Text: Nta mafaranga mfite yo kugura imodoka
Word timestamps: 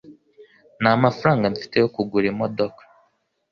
Nta 0.81 0.91
mafaranga 1.03 1.51
mfite 1.53 1.75
yo 1.83 1.87
kugura 1.95 2.25
imodoka 2.33 2.81